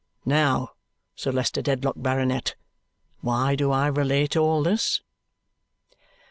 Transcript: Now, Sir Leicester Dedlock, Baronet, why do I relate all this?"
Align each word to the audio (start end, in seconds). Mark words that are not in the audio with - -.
Now, 0.25 0.69
Sir 1.15 1.31
Leicester 1.31 1.61
Dedlock, 1.61 1.93
Baronet, 1.95 2.55
why 3.19 3.53
do 3.53 3.69
I 3.71 3.85
relate 3.85 4.35
all 4.35 4.63
this?" 4.63 5.01